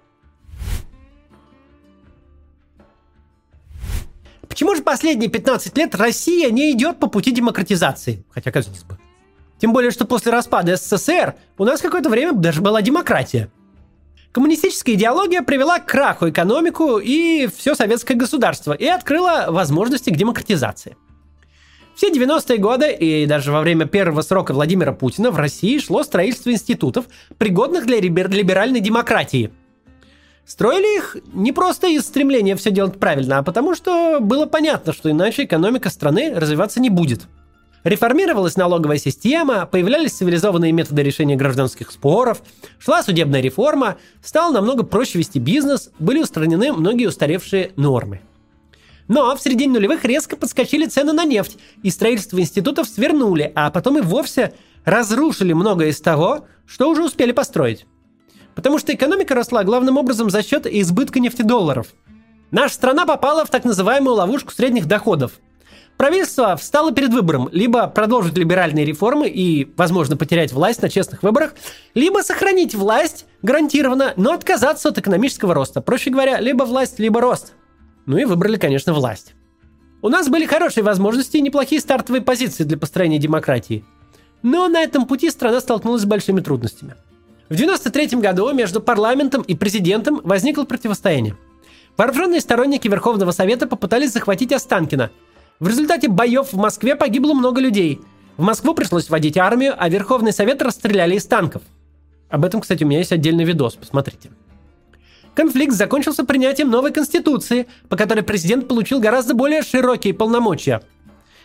Почему 4.49 4.75
же 4.75 4.83
последние 4.83 5.31
15 5.31 5.77
лет 5.79 5.95
Россия 5.95 6.51
не 6.51 6.73
идет 6.73 6.99
по 6.99 7.07
пути 7.07 7.31
демократизации? 7.33 8.25
Хотя, 8.31 8.51
казалось 8.51 8.83
бы. 8.83 8.99
Тем 9.59 9.73
более, 9.73 9.91
что 9.91 10.07
после 10.07 10.33
распада 10.33 10.77
СССР 10.77 11.35
у 11.59 11.65
нас 11.65 11.81
какое-то 11.81 12.09
время 12.09 12.33
даже 12.33 12.61
была 12.61 12.83
демократия. 12.83 13.51
Коммунистическая 14.33 14.95
идеология 14.95 15.43
привела 15.43 15.81
к 15.81 15.87
краху 15.87 16.29
экономику 16.31 16.99
и 16.99 17.49
все 17.49 17.75
советское 17.75 18.15
государство 18.15 18.73
и 18.73 18.87
открыла 18.87 19.47
возможности 19.49 20.11
к 20.11 20.17
демократизации. 20.17 20.97
Все 21.97 22.11
90-е 22.11 22.59
годы 22.59 22.93
и 22.93 23.27
даже 23.27 23.51
во 23.51 23.61
время 23.61 23.87
первого 23.87 24.23
срока 24.23 24.55
Владимира 24.55 24.93
Путина 24.93 25.33
в 25.33 25.37
России 25.37 25.79
шло 25.79 26.05
строительство 26.05 26.51
институтов, 26.51 27.07
пригодных 27.39 27.87
для 27.87 28.01
либеральной 28.01 28.81
демократии. 28.81 29.51
Строили 30.47 30.97
их 30.97 31.17
не 31.33 31.51
просто 31.51 31.89
из 31.89 32.03
стремления 32.03 32.55
все 32.55 32.71
делать 32.71 32.99
правильно, 33.01 33.39
а 33.39 33.43
потому 33.43 33.75
что 33.75 34.19
было 34.21 34.47
понятно, 34.47 34.93
что 34.93 35.11
иначе 35.11 35.45
экономика 35.45 35.91
страны 35.91 36.33
развиваться 36.35 36.81
не 36.81 36.89
будет– 36.89 37.23
Реформировалась 37.83 38.57
налоговая 38.57 38.99
система, 38.99 39.65
появлялись 39.65 40.13
цивилизованные 40.13 40.71
методы 40.71 41.03
решения 41.03 41.37
гражданских 41.37 41.91
споров, 41.91 42.43
шла 42.79 43.03
судебная 43.03 43.41
реформа, 43.41 43.97
стало 44.23 44.53
намного 44.53 44.83
проще 44.83 45.19
вести 45.19 45.39
бизнес, 45.39 45.91
были 45.99 46.21
устранены 46.21 46.73
многие 46.73 47.07
устаревшие 47.07 47.73
нормы. 47.77 48.21
Но 49.09 49.35
в 49.35 49.41
середине 49.41 49.73
нулевых 49.73 50.05
резко 50.05 50.37
подскочили 50.37 50.87
цены 50.87 51.13
на 51.13 51.25
нефть, 51.25 51.59
и 51.83 51.91
строительство 51.91 52.39
институтов 52.39 52.87
свернули, 52.87 53.51
а 53.55 53.71
потом 53.71 53.99
и 53.99 54.03
вовсе 54.03 54.53
разрушили 54.85 55.55
многое 55.55 55.89
из 55.89 56.01
того, 56.01 56.45
что 56.67 56.91
уже 56.91 57.03
успели 57.03 57.33
построить. 57.33 57.87
Потому 58.55 58.79
что 58.79 58.93
экономика 58.93 59.35
росла 59.35 59.65
главным 59.65 59.97
образом 59.97 60.29
за 60.29 60.43
счет 60.43 60.67
избытка 60.67 61.19
нефтедолларов. 61.19 61.89
Наша 62.51 62.75
страна 62.75 63.07
попала 63.07 63.45
в 63.47 63.51
так 63.51 63.65
называемую 63.65 64.17
ловушку 64.17 64.53
средних 64.53 64.85
доходов– 64.85 65.33
Правительство 66.01 66.57
встало 66.57 66.93
перед 66.93 67.13
выбором 67.13 67.51
либо 67.53 67.87
продолжить 67.87 68.39
либеральные 68.39 68.87
реформы 68.87 69.29
и, 69.29 69.71
возможно, 69.77 70.17
потерять 70.17 70.51
власть 70.51 70.81
на 70.81 70.89
честных 70.89 71.23
выборах, 71.23 71.53
либо 71.93 72.21
сохранить 72.21 72.75
власть 72.75 73.27
гарантированно, 73.43 74.15
но 74.17 74.33
отказаться 74.33 74.89
от 74.89 74.97
экономического 74.97 75.53
роста. 75.53 75.83
Проще 75.83 76.09
говоря, 76.09 76.41
либо 76.41 76.65
власть, 76.65 76.99
либо 76.99 77.21
рост. 77.21 77.53
Ну 78.07 78.17
и 78.17 78.25
выбрали, 78.25 78.57
конечно, 78.57 78.95
власть. 78.95 79.35
У 80.01 80.09
нас 80.09 80.31
были 80.31 80.47
хорошие 80.47 80.83
возможности 80.83 81.37
и 81.37 81.43
неплохие 81.43 81.83
стартовые 81.83 82.23
позиции 82.23 82.65
для 82.65 82.79
построения 82.79 83.19
демократии. 83.19 83.85
Но 84.43 84.69
на 84.69 84.81
этом 84.83 85.05
пути 85.05 85.29
страна 85.29 85.61
столкнулась 85.61 86.01
с 86.01 86.07
большими 86.07 86.41
трудностями. 86.41 86.95
В 87.51 87.57
1993 87.57 88.19
году 88.21 88.51
между 88.55 88.81
парламентом 88.81 89.43
и 89.43 89.55
президентом 89.55 90.23
возникло 90.25 90.65
противостояние. 90.65 91.37
Вооруженные 91.99 92.41
сторонники 92.41 92.89
Верховного 92.89 93.33
Совета 93.33 93.67
попытались 93.67 94.15
захватить 94.15 94.51
Останкина– 94.51 95.11
в 95.61 95.69
результате 95.69 96.09
боев 96.09 96.53
в 96.53 96.57
Москве 96.57 96.97
погибло 96.97 97.35
много 97.35 97.61
людей. 97.61 98.01
В 98.39 98.43
Москву 98.43 98.75
пришлось 98.75 99.11
вводить 99.11 99.37
армию, 99.37 99.75
а 99.77 99.91
Верховный 99.91 100.33
Совет 100.33 100.63
расстреляли 100.63 101.17
из 101.17 101.27
танков. 101.27 101.61
Об 102.31 102.47
этом, 102.47 102.63
кстати, 102.63 102.83
у 102.83 102.87
меня 102.87 102.99
есть 102.99 103.13
отдельный 103.13 103.45
видос, 103.45 103.75
посмотрите. 103.75 104.31
Конфликт 105.35 105.75
закончился 105.75 106.25
принятием 106.25 106.71
новой 106.71 106.93
конституции, 106.93 107.67
по 107.91 107.97
которой 107.97 108.23
президент 108.23 108.69
получил 108.69 109.01
гораздо 109.01 109.35
более 109.35 109.63
широкие 109.63 110.15
полномочия. 110.15 110.81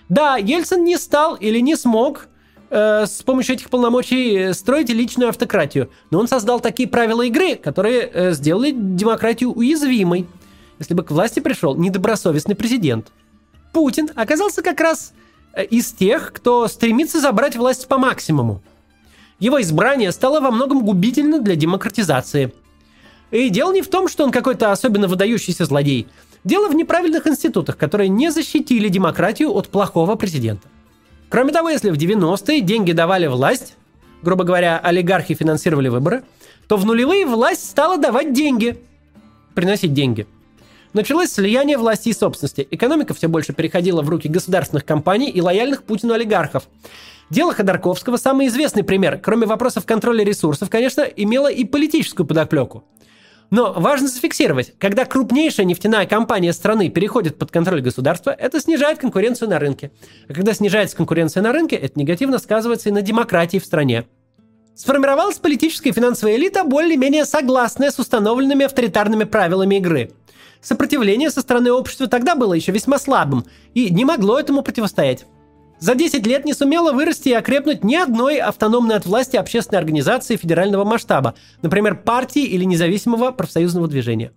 Да, 0.07 0.38
Ельцин 0.38 0.84
не 0.86 0.98
стал 0.98 1.36
или 1.36 1.60
не 1.60 1.75
смог 1.75 2.29
э, 2.69 3.05
с 3.05 3.22
помощью 3.22 3.55
этих 3.55 3.69
полномочий 3.69 4.53
строить 4.53 4.89
личную 4.89 5.29
автократию, 5.29 5.89
но 6.10 6.19
он 6.19 6.27
создал 6.29 6.62
такие 6.62 6.88
правила 6.88 7.24
игры, 7.24 7.55
которые 7.55 8.10
э, 8.13 8.31
сделали 8.31 8.72
демократию 8.72 9.51
уязвимой, 9.51 10.25
если 10.79 10.93
бы 10.93 11.03
к 11.03 11.12
власти 11.12 11.41
пришел 11.41 11.75
недобросовестный 11.75 12.55
президент– 12.55 13.07
Путин 13.75 14.10
оказался 14.15 14.62
как 14.62 14.79
раз 14.79 15.12
э, 15.51 15.65
из 15.65 15.91
тех, 15.91 16.32
кто 16.32 16.65
стремится 16.70 17.20
забрать 17.20 17.58
власть 17.58 17.89
по 17.89 17.98
максимуму. 17.98 18.62
Его 19.38 19.62
избрание 19.62 20.13
стало 20.13 20.39
во 20.39 20.50
многом 20.50 20.86
губительно 20.86 21.41
для 21.41 21.58
демократизации. 21.58 22.53
И 23.32 23.50
дело 23.50 23.74
не 23.74 23.82
в 23.82 23.89
том, 23.89 24.08
что 24.08 24.24
он 24.24 24.32
какой-то 24.32 24.72
особенно 24.72 25.10
выдающийся 25.10 25.65
злодей. 25.65 26.08
Дело 26.46 26.70
в 26.70 26.74
неправильных 26.74 27.27
институтах, 27.27 27.75
которые 27.75 28.08
не 28.08 28.32
защитили 28.32 28.88
демократию 28.88 29.51
от 29.51 29.67
плохого 29.67 30.15
президента. 30.15 30.70
Кроме 31.27 31.51
того, 31.51 31.67
если 31.67 31.89
в 31.89 31.98
90-е 31.98 32.62
деньги 32.62 32.94
давали 32.94 33.27
власть, 33.27 33.75
грубо 34.22 34.46
говоря, 34.46 34.79
олигархи 34.79 35.34
финансировали 35.34 35.89
выборы, 35.89 36.24
то 36.70 36.77
в 36.77 36.86
нулевые 36.86 37.25
власть 37.25 37.70
стала 37.70 37.98
давать 37.98 38.32
деньги, 38.32 38.82
приносить 39.53 39.94
деньги– 39.94 40.27
Началось 40.95 41.29
слияние 41.29 41.77
власти 41.77 42.07
и 42.07 42.13
собственности. 42.13 42.65
Экономика 42.71 43.13
все 43.13 43.27
больше 43.27 43.51
переходила 43.51 44.01
в 44.01 44.07
руки 44.07 44.29
государственных 44.29 44.85
компаний 44.85 45.29
и 45.29 45.41
лояльных 45.41 45.83
Путину 45.83 46.13
олигархов. 46.13 46.69
Дело 47.29 47.53
Ходорковского, 47.53 48.15
самый 48.15 48.47
известный 48.47 48.81
пример, 48.81 49.19
кроме 49.21 49.45
вопросов 49.45 49.85
контроля 49.85 50.23
ресурсов, 50.23 50.69
конечно, 50.69 51.01
имело 51.01 51.51
и 51.51 51.65
политическую 51.65 52.25
подоплеку. 52.25 52.85
Но 53.49 53.73
важно 53.73 54.07
зафиксировать, 54.07 54.73
когда 54.79 55.03
крупнейшая 55.03 55.65
нефтяная 55.65 56.05
компания 56.05 56.53
страны 56.53 56.89
переходит 56.89 57.37
под 57.37 57.51
контроль 57.51 57.81
государства, 57.81 58.29
это 58.29 58.61
снижает 58.61 58.97
конкуренцию 58.97 59.49
на 59.49 59.59
рынке. 59.59 59.91
А 60.29 60.33
когда 60.33 60.53
снижается 60.53 60.95
конкуренция 60.95 61.43
на 61.43 61.51
рынке, 61.51 61.75
это 61.75 61.99
негативно 61.99 62.39
сказывается 62.39 62.87
и 62.87 62.93
на 62.93 63.01
демократии 63.01 63.57
в 63.57 63.65
стране. 63.65 64.05
Сформировалась 64.75 65.39
политическая 65.39 65.89
и 65.89 65.93
финансовая 65.93 66.37
элита, 66.37 66.63
более-менее 66.63 67.25
согласная 67.25 67.91
с 67.91 67.99
установленными 67.99 68.63
авторитарными 68.63 69.25
правилами 69.25 69.75
игры– 69.75 70.11
Сопротивление 70.65 71.29
со 71.29 71.41
стороны 71.41 71.72
общества 71.72 72.07
тогда 72.07 72.34
было 72.34 72.55
еще 72.55 72.72
весьма 72.72 72.98
слабым 72.98 73.45
и 73.75 73.91
не 73.91 74.03
могло 74.03 74.39
этому 74.39 74.63
противостоять. 74.63 75.27
За 75.77 75.93
10 75.93 76.25
лет 76.25 76.43
не 76.43 76.55
сумела 76.55 76.91
вырасти 76.91 77.29
и 77.29 77.34
окрепнуть 77.34 77.84
ни 77.84 77.93
одной 77.93 78.38
автономной 78.38 78.95
от 78.95 79.05
власти 79.05 79.36
общественной 79.36 79.77
организации 79.77 80.38
федерального 80.38 80.84
масштаба, 80.84 81.36
например, 81.62 82.01
партии 82.01 82.41
или 82.41 82.63
независимого 82.63 83.29
профсоюзного 83.29 83.88
движения. 83.88 84.31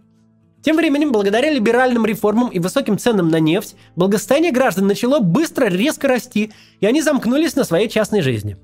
Тем 0.60 0.76
временем, 0.76 1.12
благодаря 1.12 1.50
либеральным 1.50 2.04
реформам 2.04 2.48
и 2.48 2.58
высоким 2.58 2.98
ценам 2.98 3.30
на 3.30 3.40
нефть, 3.40 3.74
благосостояние 3.96 4.52
граждан 4.52 4.86
начало 4.86 5.20
быстро, 5.20 5.64
резко 5.64 6.08
расти, 6.08 6.52
и 6.80 6.84
они 6.84 7.00
замкнулись 7.00 7.56
на 7.56 7.64
своей 7.64 7.88
частной 7.88 8.20
жизни. 8.20 8.58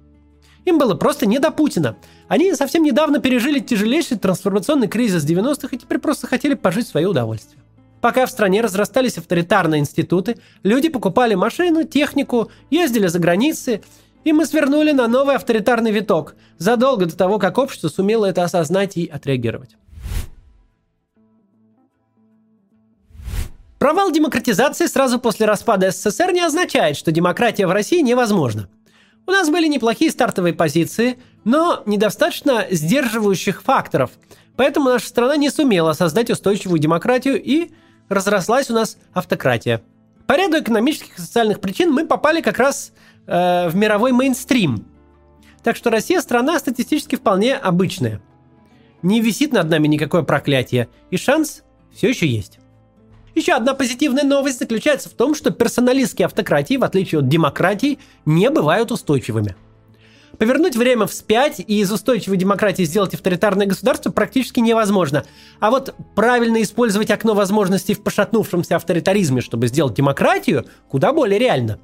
Им 0.64 0.78
было 0.78 0.94
просто 0.94 1.26
не 1.26 1.38
до 1.38 1.50
Путина. 1.50 1.96
Они 2.28 2.54
совсем 2.54 2.82
недавно 2.82 3.18
пережили 3.18 3.58
тяжелейший 3.58 4.18
трансформационный 4.18 4.88
кризис 4.88 5.24
90-х 5.24 5.68
и 5.70 5.78
теперь 5.78 5.98
просто 5.98 6.26
хотели 6.26 6.54
пожить 6.54 6.86
в 6.86 6.90
свое 6.90 7.08
удовольствие. 7.08 7.62
Пока 8.00 8.26
в 8.26 8.30
стране 8.30 8.60
разрастались 8.60 9.16
авторитарные 9.16 9.80
институты, 9.80 10.36
люди 10.62 10.88
покупали 10.88 11.34
машину, 11.34 11.84
технику, 11.84 12.50
ездили 12.70 13.06
за 13.06 13.18
границы, 13.18 13.82
и 14.24 14.32
мы 14.32 14.46
свернули 14.46 14.92
на 14.92 15.08
новый 15.08 15.36
авторитарный 15.36 15.90
виток, 15.90 16.34
задолго 16.58 17.06
до 17.06 17.16
того, 17.16 17.38
как 17.38 17.56
общество 17.56 17.88
сумело 17.88 18.26
это 18.26 18.42
осознать 18.44 18.96
и 18.96 19.06
отреагировать. 19.06 19.76
Провал 23.78 24.10
демократизации 24.10 24.86
сразу 24.86 25.18
после 25.18 25.44
распада 25.44 25.90
СССР 25.90 26.32
не 26.32 26.40
означает, 26.40 26.96
что 26.96 27.12
демократия 27.12 27.66
в 27.66 27.70
России 27.70 28.00
невозможна. 28.00 28.68
У 29.26 29.30
нас 29.30 29.48
были 29.48 29.66
неплохие 29.68 30.10
стартовые 30.10 30.52
позиции, 30.52 31.18
но 31.44 31.82
недостаточно 31.86 32.66
сдерживающих 32.70 33.62
факторов, 33.62 34.10
поэтому 34.56 34.90
наша 34.90 35.08
страна 35.08 35.36
не 35.36 35.50
сумела 35.50 35.94
создать 35.94 36.30
устойчивую 36.30 36.78
демократию 36.78 37.42
и 37.42 37.70
разрослась 38.08 38.70
у 38.70 38.74
нас 38.74 38.98
автократия. 39.14 39.82
По 40.26 40.36
ряду 40.36 40.58
экономических 40.58 41.18
и 41.18 41.20
социальных 41.20 41.60
причин 41.60 41.90
мы 41.90 42.06
попали 42.06 42.40
как 42.40 42.58
раз 42.58 42.92
э, 43.26 43.68
в 43.68 43.76
мировой 43.76 44.12
мейнстрим. 44.12 44.86
Так 45.62 45.76
что 45.76 45.90
Россия 45.90 46.20
страна 46.20 46.58
статистически 46.58 47.16
вполне 47.16 47.56
обычная. 47.56 48.20
Не 49.02 49.20
висит 49.20 49.52
над 49.52 49.68
нами 49.68 49.86
никакое 49.86 50.22
проклятие, 50.22 50.88
и 51.10 51.16
шанс 51.16 51.62
все 51.94 52.08
еще 52.08 52.26
есть. 52.26 52.58
Еще 53.34 53.52
одна 53.52 53.74
позитивная 53.74 54.24
новость 54.24 54.60
заключается 54.60 55.08
в 55.08 55.12
том, 55.12 55.34
что 55.34 55.50
персоналистские 55.50 56.26
автократии, 56.26 56.76
в 56.76 56.84
отличие 56.84 57.18
от 57.18 57.28
демократий, 57.28 57.98
не 58.24 58.48
бывают 58.48 58.92
устойчивыми. 58.92 59.56
Повернуть 60.38 60.76
время 60.76 61.06
вспять 61.06 61.60
и 61.60 61.80
из 61.80 61.92
устойчивой 61.92 62.36
демократии 62.36 62.82
сделать 62.82 63.14
авторитарное 63.14 63.66
государство 63.66 64.10
практически 64.10 64.60
невозможно. 64.60 65.24
А 65.60 65.70
вот 65.70 65.94
правильно 66.14 66.60
использовать 66.62 67.10
окно 67.10 67.34
возможностей 67.34 67.94
в 67.94 68.02
пошатнувшемся 68.02 68.76
авторитаризме, 68.76 69.40
чтобы 69.40 69.68
сделать 69.68 69.94
демократию, 69.94 70.66
куда 70.88 71.12
более 71.12 71.38
реально. 71.38 71.78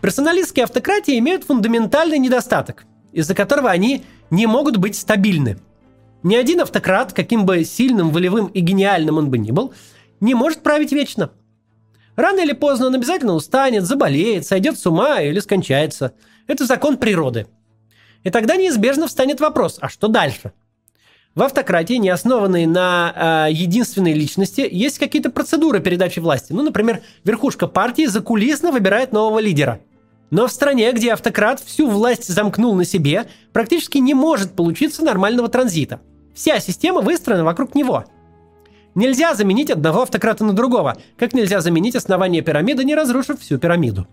Персоналистские 0.00 0.64
автократии 0.64 1.18
имеют 1.18 1.44
фундаментальный 1.44 2.18
недостаток, 2.18 2.84
из-за 3.12 3.34
которого 3.34 3.70
они 3.70 4.02
не 4.30 4.46
могут 4.46 4.78
быть 4.78 4.96
стабильны. 4.96 5.58
Ни 6.22 6.36
один 6.36 6.60
автократ, 6.60 7.12
каким 7.12 7.44
бы 7.44 7.64
сильным, 7.64 8.10
волевым 8.10 8.46
и 8.46 8.60
гениальным 8.60 9.18
он 9.18 9.30
бы 9.30 9.38
ни 9.38 9.50
был, 9.50 9.74
не 10.20 10.34
может 10.34 10.62
править 10.62 10.92
вечно. 10.92 11.30
Рано 12.16 12.40
или 12.40 12.52
поздно 12.52 12.86
он 12.86 12.94
обязательно 12.94 13.34
устанет, 13.34 13.84
заболеет, 13.84 14.46
сойдет 14.46 14.78
с 14.78 14.86
ума 14.86 15.20
или 15.20 15.38
скончается. 15.40 16.14
Это 16.46 16.66
закон 16.66 16.96
природы– 16.96 17.46
и 18.22 18.30
тогда 18.30 18.56
неизбежно 18.56 19.06
встанет 19.06 19.40
вопрос, 19.40 19.78
а 19.80 19.88
что 19.88 20.08
дальше? 20.08 20.52
В 21.34 21.42
автократии, 21.42 21.94
не 21.94 22.08
основанной 22.10 22.66
на 22.66 23.46
э, 23.48 23.52
единственной 23.52 24.14
личности, 24.14 24.66
есть 24.70 24.98
какие-то 24.98 25.30
процедуры 25.30 25.80
передачи 25.80 26.18
власти. 26.18 26.52
Ну, 26.52 26.62
например, 26.62 27.02
верхушка 27.24 27.68
партии 27.68 28.06
закулисно 28.06 28.72
выбирает 28.72 29.12
нового 29.12 29.38
лидера. 29.38 29.80
Но 30.30 30.48
в 30.48 30.52
стране, 30.52 30.90
где 30.92 31.12
автократ 31.12 31.60
всю 31.60 31.88
власть 31.88 32.28
замкнул 32.28 32.74
на 32.74 32.84
себе, 32.84 33.26
практически 33.52 33.98
не 33.98 34.12
может 34.12 34.52
получиться 34.52 35.04
нормального 35.04 35.48
транзита. 35.48 36.00
Вся 36.34 36.58
система 36.58 37.00
выстроена 37.00 37.44
вокруг 37.44 37.74
него. 37.74 38.04
Нельзя 38.94 39.34
заменить 39.34 39.70
одного 39.70 40.02
автократа 40.02 40.44
на 40.44 40.52
другого, 40.52 40.96
как 41.16 41.32
нельзя 41.32 41.60
заменить 41.60 41.94
основание 41.94 42.42
пирамиды, 42.42 42.84
не 42.84 42.94
разрушив 42.94 43.40
всю 43.40 43.58
пирамиду. 43.58 44.08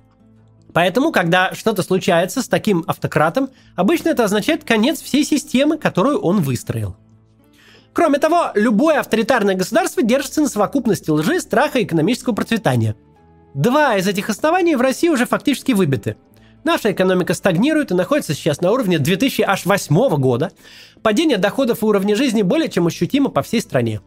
Поэтому, 0.73 1.11
когда 1.11 1.53
что-то 1.55 1.81
случается 1.81 2.41
с 2.41 2.47
таким 2.47 2.83
автократом, 2.85 3.49
обычно 3.75 4.09
это 4.09 4.23
означает 4.23 4.63
конец 4.63 5.01
всей 5.01 5.23
системы, 5.23 5.77
которую 5.77 6.19
он 6.19 6.41
выстроил. 6.41 6.95
Кроме 7.93 8.19
того, 8.19 8.51
любое 8.53 8.99
авторитарное 8.99 9.55
государство 9.55 10.03
держится 10.03 10.41
на 10.41 10.49
совокупности 10.49 11.09
лжи, 11.09 11.39
страха 11.39 11.79
и 11.79 11.83
экономического 11.83 12.35
процветания. 12.35 12.95
Два 13.55 13.95
из 13.95 14.07
этих 14.07 14.29
оснований 14.29 14.75
в 14.75 14.81
России 14.81 15.09
уже 15.09 15.25
фактически 15.25 15.71
выбиты. 15.71 16.15
Наша 16.63 16.91
экономика 16.91 17.33
стагнирует 17.33 17.89
и 17.89 17.95
находится 17.95 18.35
сейчас 18.35 18.61
на 18.61 18.71
уровне 18.71 18.99
2008 18.99 20.15
года. 20.17 20.51
Падение 21.01 21.37
доходов 21.37 21.81
и 21.81 21.85
уровня 21.85 22.15
жизни 22.15 22.43
более 22.43 22.69
чем 22.69 22.85
ощутимо 22.85 23.29
по 23.29 23.41
всей 23.41 23.61
стране. 23.61 24.01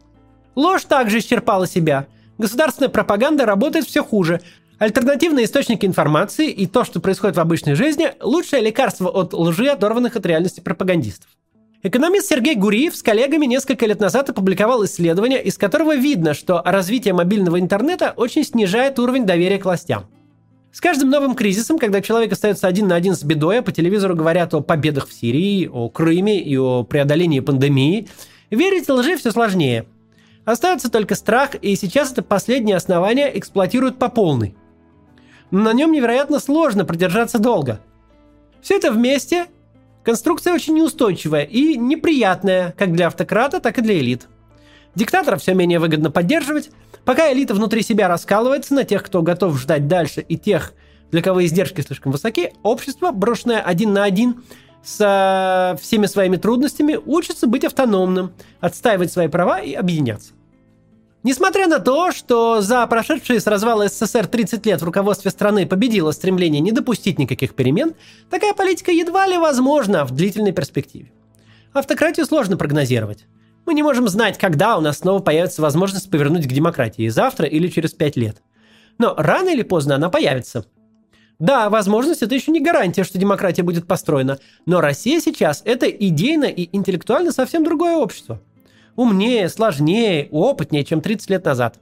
Ложь 0.55 0.83
также 0.85 1.19
исчерпала 1.19 1.67
себя. 1.67 2.07
Государственная 2.37 2.89
пропаганда 2.89 3.45
работает 3.45 3.85
все 3.85 4.03
хуже, 4.03 4.41
Альтернативные 4.81 5.45
источники 5.45 5.85
информации 5.85 6.49
и 6.49 6.65
то, 6.65 6.83
что 6.83 6.99
происходит 6.99 7.37
в 7.37 7.39
обычной 7.39 7.75
жизни, 7.75 8.13
лучшее 8.19 8.63
лекарство 8.63 9.09
от 9.09 9.31
лжи, 9.31 9.67
оторванных 9.67 10.15
от 10.15 10.25
реальности 10.25 10.59
пропагандистов. 10.59 11.29
Экономист 11.83 12.27
Сергей 12.27 12.55
Гуриев 12.55 12.95
с 12.95 13.03
коллегами 13.03 13.45
несколько 13.45 13.85
лет 13.85 13.99
назад 13.99 14.31
опубликовал 14.31 14.83
исследование, 14.85 15.39
из 15.43 15.59
которого 15.59 15.95
видно, 15.95 16.33
что 16.33 16.63
развитие 16.65 17.13
мобильного 17.13 17.59
интернета 17.59 18.15
очень 18.17 18.43
снижает 18.43 18.97
уровень 18.97 19.27
доверия 19.27 19.59
к 19.59 19.65
властям. 19.65 20.07
С 20.71 20.81
каждым 20.81 21.11
новым 21.11 21.35
кризисом, 21.35 21.77
когда 21.77 22.01
человек 22.01 22.31
остается 22.31 22.65
один 22.65 22.87
на 22.87 22.95
один 22.95 23.13
с 23.13 23.21
бедой, 23.23 23.59
а 23.59 23.61
по 23.61 23.71
телевизору 23.71 24.15
говорят 24.15 24.55
о 24.55 24.61
победах 24.61 25.07
в 25.07 25.13
Сирии, 25.13 25.69
о 25.71 25.89
Крыме 25.89 26.41
и 26.41 26.57
о 26.57 26.81
преодолении 26.81 27.39
пандемии, 27.39 28.07
верить 28.49 28.89
лжи 28.89 29.15
все 29.15 29.29
сложнее. 29.29 29.85
Остается 30.45 30.89
только 30.89 31.15
страх, 31.15 31.55
и 31.55 31.75
сейчас 31.75 32.11
это 32.11 32.23
последнее 32.23 32.75
основание 32.75 33.37
эксплуатируют 33.37 33.99
по 33.99 34.09
полной 34.09 34.55
но 35.51 35.59
на 35.59 35.73
нем 35.73 35.91
невероятно 35.91 36.39
сложно 36.39 36.85
продержаться 36.85 37.37
долго. 37.37 37.81
Все 38.61 38.77
это 38.77 38.91
вместе 38.91 39.47
конструкция 40.03 40.53
очень 40.53 40.75
неустойчивая 40.75 41.43
и 41.43 41.77
неприятная 41.77 42.73
как 42.77 42.93
для 42.93 43.07
автократа, 43.07 43.59
так 43.59 43.77
и 43.77 43.81
для 43.81 43.99
элит. 43.99 44.27
Диктатора 44.95 45.37
все 45.37 45.53
менее 45.53 45.79
выгодно 45.79 46.09
поддерживать, 46.09 46.71
пока 47.05 47.31
элита 47.31 47.53
внутри 47.53 47.81
себя 47.81 48.07
раскалывается 48.07 48.73
на 48.73 48.83
тех, 48.83 49.03
кто 49.03 49.21
готов 49.21 49.59
ждать 49.59 49.87
дальше, 49.87 50.21
и 50.21 50.37
тех, 50.37 50.73
для 51.11 51.21
кого 51.21 51.45
издержки 51.45 51.81
слишком 51.81 52.11
высоки, 52.11 52.53
общество, 52.63 53.11
брошенное 53.11 53.61
один 53.61 53.93
на 53.93 54.03
один 54.03 54.43
со 54.83 55.77
всеми 55.81 56.05
своими 56.05 56.37
трудностями, 56.37 56.99
учится 57.05 57.47
быть 57.47 57.63
автономным, 57.63 58.33
отстаивать 58.59 59.11
свои 59.11 59.27
права 59.27 59.59
и 59.59 59.73
объединяться. 59.73 60.33
Несмотря 61.23 61.67
на 61.67 61.77
то, 61.77 62.11
что 62.11 62.61
за 62.61 62.87
прошедшие 62.87 63.39
с 63.39 63.45
развала 63.45 63.87
СССР 63.87 64.25
30 64.25 64.65
лет 64.65 64.81
в 64.81 64.85
руководстве 64.85 65.29
страны 65.29 65.67
победило 65.67 66.11
стремление 66.11 66.61
не 66.61 66.71
допустить 66.71 67.19
никаких 67.19 67.53
перемен, 67.53 67.93
такая 68.31 68.55
политика 68.55 68.91
едва 68.91 69.27
ли 69.27 69.37
возможна 69.37 70.03
в 70.03 70.11
длительной 70.11 70.51
перспективе. 70.51 71.11
Автократию 71.73 72.25
сложно 72.25 72.57
прогнозировать. 72.57 73.27
Мы 73.67 73.75
не 73.75 73.83
можем 73.83 74.07
знать, 74.07 74.39
когда 74.39 74.77
у 74.77 74.81
нас 74.81 74.97
снова 74.97 75.19
появится 75.19 75.61
возможность 75.61 76.09
повернуть 76.09 76.47
к 76.47 76.51
демократии, 76.51 77.07
завтра 77.07 77.45
или 77.45 77.67
через 77.67 77.93
5 77.93 78.17
лет. 78.17 78.41
Но 78.97 79.13
рано 79.15 79.49
или 79.49 79.61
поздно 79.61 79.95
она 79.95 80.09
появится. 80.09 80.65
Да, 81.41 81.71
возможность 81.71 82.21
это 82.21 82.35
еще 82.35 82.51
не 82.51 82.59
гарантия, 82.59 83.03
что 83.03 83.17
демократия 83.17 83.63
будет 83.63 83.87
построена, 83.87 84.37
но 84.67 84.79
Россия 84.79 85.19
сейчас 85.19 85.63
это 85.65 85.89
идейно 85.89 86.45
и 86.45 86.69
интеллектуально 86.71 87.31
совсем 87.31 87.63
другое 87.63 87.97
общество– 87.97 88.39
умнее, 88.95 89.49
сложнее, 89.49 90.29
опытнее, 90.31 90.83
чем 90.83 91.01
30 91.01 91.31
лет 91.31 91.45
назад. 91.45 91.79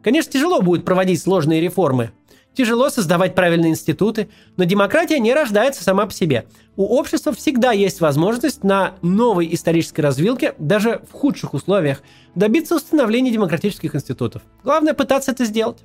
Конечно, 0.00 0.30
тяжело 0.30 0.62
будет 0.62 0.84
проводить 0.84 1.20
сложные 1.20 1.60
реформы. 1.60 2.12
Тяжело 2.54 2.88
создавать 2.88 3.34
правильные 3.34 3.72
институты, 3.72 4.28
но 4.56 4.62
демократия 4.62 5.18
не 5.18 5.34
рождается 5.34 5.82
сама 5.82 6.06
по 6.06 6.12
себе. 6.12 6.46
У 6.76 6.84
общества 6.84 7.32
всегда 7.32 7.72
есть 7.72 8.00
возможность 8.00 8.62
на 8.62 8.94
новой 9.02 9.52
исторической 9.52 10.02
развилке, 10.02 10.54
даже 10.58 11.02
в 11.10 11.14
худших 11.14 11.52
условиях, 11.52 12.00
добиться 12.36 12.76
установления 12.76 13.32
демократических 13.32 13.96
институтов. 13.96 14.42
Главное 14.62 14.94
пытаться 14.94 15.32
это 15.32 15.44
сделать. 15.44 15.78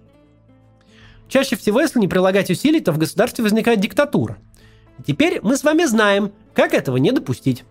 Чаще 1.27 1.55
всего, 1.55 1.81
если 1.81 1.99
не 1.99 2.07
прилагать 2.07 2.49
усилий, 2.49 2.79
то 2.79 2.91
в 2.91 2.97
государстве 2.97 3.43
возникает 3.43 3.79
диктатура. 3.79 4.37
Теперь 5.05 5.39
мы 5.41 5.57
с 5.57 5.63
вами 5.63 5.85
знаем, 5.85 6.31
как 6.53 6.73
этого 6.73 6.97
не 6.97 7.11
допустить. 7.11 7.63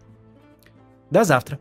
До 1.11 1.25
завтра. 1.25 1.59